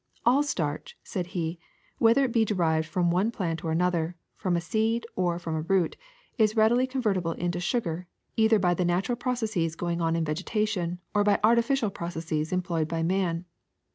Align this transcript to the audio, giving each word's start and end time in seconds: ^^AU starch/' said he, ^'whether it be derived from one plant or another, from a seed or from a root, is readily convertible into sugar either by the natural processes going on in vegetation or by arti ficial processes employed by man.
^^AU 0.25 0.39
starch/' 0.43 0.95
said 1.03 1.27
he, 1.27 1.59
^'whether 2.01 2.23
it 2.25 2.31
be 2.33 2.43
derived 2.43 2.87
from 2.87 3.11
one 3.11 3.29
plant 3.29 3.63
or 3.63 3.69
another, 3.71 4.15
from 4.35 4.57
a 4.57 4.59
seed 4.59 5.05
or 5.15 5.37
from 5.37 5.53
a 5.53 5.61
root, 5.61 5.95
is 6.39 6.55
readily 6.55 6.87
convertible 6.87 7.33
into 7.33 7.59
sugar 7.59 8.07
either 8.35 8.57
by 8.57 8.73
the 8.73 8.83
natural 8.83 9.15
processes 9.15 9.75
going 9.75 10.01
on 10.01 10.15
in 10.15 10.25
vegetation 10.25 10.97
or 11.13 11.23
by 11.23 11.39
arti 11.43 11.61
ficial 11.61 11.93
processes 11.93 12.51
employed 12.51 12.87
by 12.87 13.03
man. 13.03 13.45